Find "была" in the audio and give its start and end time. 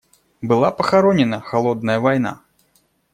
0.41-0.71